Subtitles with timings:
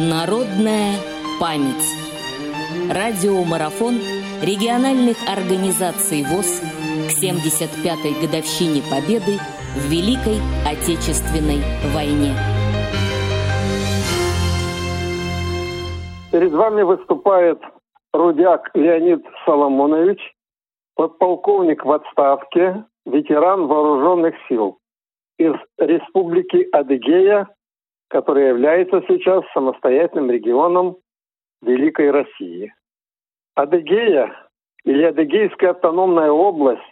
[0.00, 0.94] Народная
[1.38, 1.84] память.
[2.88, 3.96] Радиомарафон
[4.40, 6.62] региональных организаций ВОЗ
[7.04, 9.36] к 75-й годовщине Победы
[9.76, 11.60] в Великой Отечественной
[11.92, 12.32] войне.
[16.32, 17.60] Перед вами выступает
[18.14, 20.20] Рудяк Леонид Соломонович,
[20.94, 24.78] подполковник в отставке, ветеран вооруженных сил
[25.36, 27.48] из Республики Адыгея,
[28.10, 30.96] которая является сейчас самостоятельным регионом
[31.62, 32.74] Великой России.
[33.54, 34.34] Адыгея
[34.84, 36.82] или Адыгейская автономная область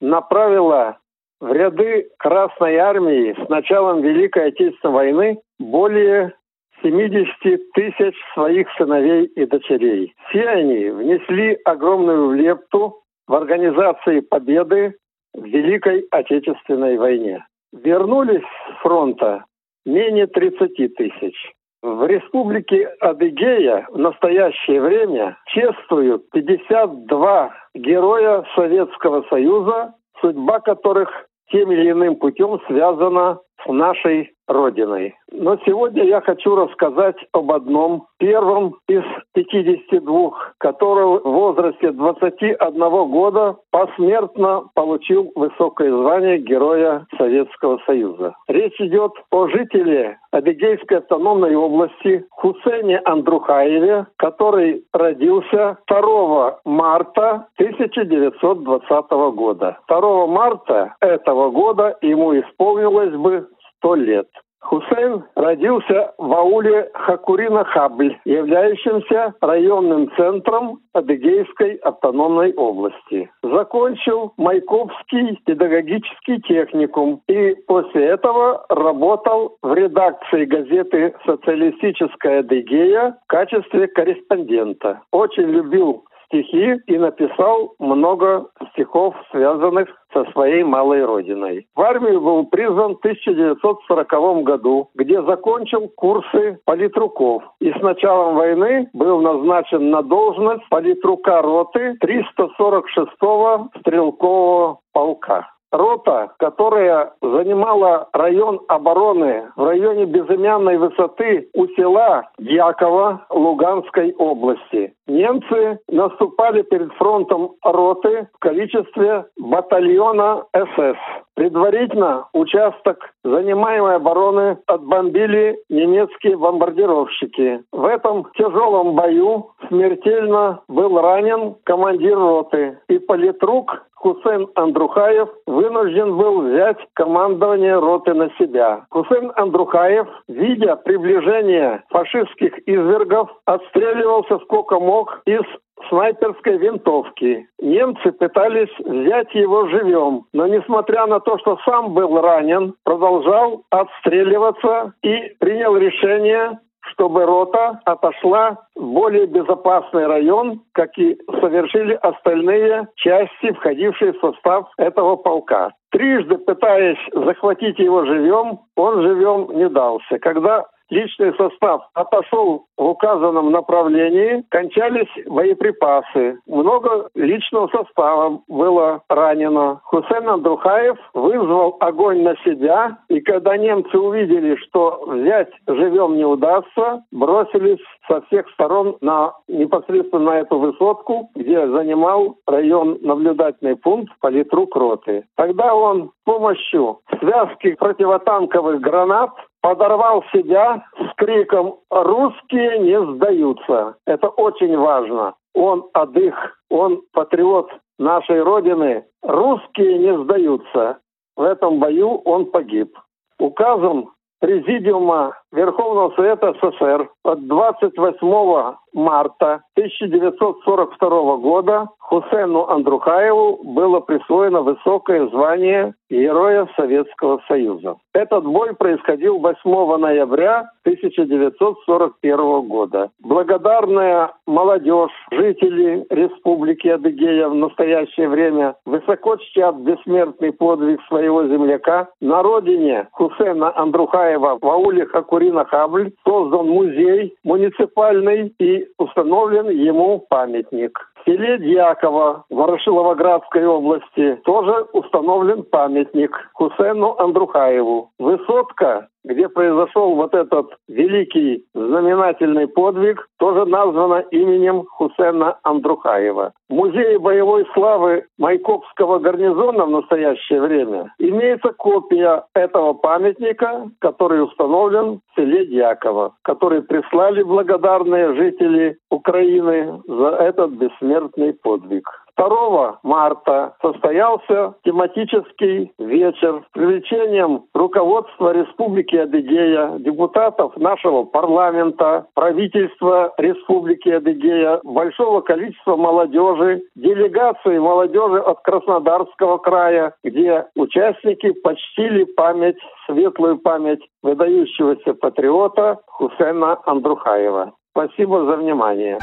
[0.00, 0.98] направила
[1.40, 6.34] в ряды Красной Армии с началом Великой Отечественной войны более
[6.82, 10.14] 70 тысяч своих сыновей и дочерей.
[10.28, 14.94] Все они внесли огромную лепту в организации победы
[15.34, 17.44] в Великой Отечественной войне.
[17.72, 19.44] Вернулись с фронта
[19.90, 21.34] менее 30 тысяч.
[21.82, 31.08] В республике Адыгея в настоящее время чествуют 52 героя Советского Союза, судьба которых
[31.50, 35.14] тем или иным путем связана с нашей Родиной.
[35.32, 43.56] Но сегодня я хочу рассказать об одном, первом из 52, который в возрасте 21 года
[43.70, 48.34] посмертно получил высокое звание Героя Советского Союза.
[48.48, 59.78] Речь идет о жителе Адыгейской автономной области Хусейне Андрухаеве, который родился 2 марта 1920 года.
[59.88, 63.48] 2 марта этого года ему исполнилось бы
[63.80, 64.28] сто лет.
[64.60, 73.30] Хусейн родился в ауле Хакурина-Хабль, являющемся районным центром Адыгейской автономной области.
[73.42, 83.88] Закончил Майковский педагогический техникум и после этого работал в редакции газеты «Социалистическая Адыгея» в качестве
[83.88, 85.00] корреспондента.
[85.10, 91.66] Очень любил стихи и написал много стихов, связанных со своей малой родиной.
[91.74, 97.42] В армию был призван в 1940 году, где закончил курсы политруков.
[97.60, 107.12] И с началом войны был назначен на должность политрука роты 346-го стрелкового полка рота, которая
[107.22, 114.92] занимала район обороны в районе безымянной высоты у села Якова Луганской области.
[115.06, 120.98] Немцы наступали перед фронтом роты в количестве батальона СС.
[121.34, 127.62] Предварительно участок занимаемой обороны отбомбили немецкие бомбардировщики.
[127.72, 136.40] В этом тяжелом бою смертельно был ранен командир роты и политрук Хусейн Андрухаев вынужден был
[136.40, 138.86] взять командование роты на себя.
[138.90, 145.42] Хусейн Андрухаев, видя приближение фашистских извергов, отстреливался сколько мог из
[145.88, 147.46] снайперской винтовки.
[147.60, 154.94] Немцы пытались взять его живем, но несмотря на то, что сам был ранен, продолжал отстреливаться
[155.02, 163.52] и принял решение чтобы рота отошла в более безопасный район, как и совершили остальные части,
[163.52, 165.72] входившие в состав этого полка.
[165.90, 170.18] Трижды пытаясь захватить его живем, он живем не дался.
[170.20, 176.38] Когда личный состав отошел в указанном направлении, кончались боеприпасы.
[176.46, 179.80] Много личного состава было ранено.
[179.84, 187.04] Хусейн Андрухаев вызвал огонь на себя, и когда немцы увидели, что взять живем не удастся,
[187.10, 194.74] бросились со всех сторон на непосредственно на эту высотку, где занимал район наблюдательный пункт политрук
[194.76, 195.24] роты.
[195.36, 199.30] Тогда он с помощью связки противотанковых гранат
[199.60, 203.96] подорвал себя с криком «Русские не сдаются».
[204.06, 205.34] Это очень важно.
[205.54, 206.34] Он адых,
[206.70, 209.04] он патриот нашей Родины.
[209.22, 210.98] Русские не сдаются.
[211.36, 212.96] В этом бою он погиб.
[213.38, 214.10] Указом
[214.40, 225.94] Президиума Верховного Совета СССР от 28 марта 1942 года Хусейну Андрухаеву было присвоено высокое звание
[226.10, 227.96] Героя Советского Союза.
[228.12, 233.10] Этот бой происходил 8 ноября 1941 года.
[233.20, 242.08] Благодарная молодежь, жители Республики Адыгея в настоящее время высоко чтят бессмертный подвиг своего земляка.
[242.20, 245.39] На родине Хусейна Андрухаева в ауле Хакурина
[245.70, 250.98] Хабль создан музей муниципальный и установлен ему памятник.
[251.16, 258.10] В селе Дьяково Ворошиловоградской области тоже установлен памятник Хусейну Андрухаеву.
[258.18, 266.52] Высотка где произошел вот этот великий знаменательный подвиг, тоже названа именем Хусена Андрухаева.
[266.68, 275.20] В музее боевой славы Майкопского гарнизона в настоящее время имеется копия этого памятника, который установлен
[275.32, 282.08] в селе Дьяково, который прислали благодарные жители Украины за этот бессмертный подвиг.
[282.36, 294.08] 2 марта состоялся тематический вечер с привлечением руководства Республики Адыгея, депутатов нашего парламента, правительства Республики
[294.08, 304.00] Адыгея, большого количества молодежи, делегации молодежи от Краснодарского края, где участники почтили память, светлую память
[304.22, 307.72] выдающегося патриота Хусена Андрухаева.
[307.92, 309.18] Спасибо за внимание.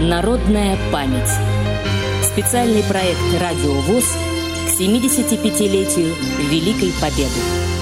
[0.00, 1.28] Народная память.
[2.22, 4.04] Специальный проект «Радио ВОЗ»
[4.68, 6.14] к 75-летию
[6.48, 7.77] Великой Победы.